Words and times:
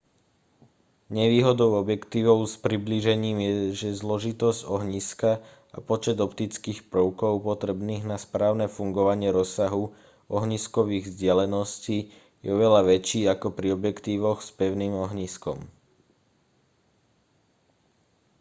nevýhodou 1.17 1.69
objektívov 1.83 2.39
s 2.51 2.55
priblížením 2.65 3.37
je 3.45 3.53
že 3.81 3.99
zložitosť 4.01 4.61
ohniska 4.75 5.31
a 5.69 5.77
počet 5.89 6.17
optických 6.27 6.79
prvkov 6.93 7.33
potrebných 7.49 8.03
na 8.11 8.17
správne 8.25 8.65
fungovanie 8.77 9.29
rozsahu 9.39 9.83
ohniskových 10.37 11.03
vzdialeností 11.05 11.97
je 12.43 12.47
oveľa 12.55 12.81
väčší 12.91 13.21
ako 13.33 13.47
pri 13.57 13.67
objektívoch 13.77 14.37
s 14.41 14.49
pevným 14.59 14.93
ohniskom 15.05 15.57